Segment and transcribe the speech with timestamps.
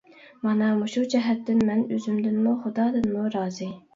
[0.45, 3.71] مانا مۇشۇ جەھەتتىن مەن ئۆزۈمدىنمۇ، خۇدادىنمۇ رازى.